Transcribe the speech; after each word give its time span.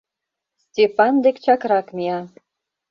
Степан 0.65 1.13
дек 1.23 1.35
чакрак 1.43 1.87
мия. 1.95 2.19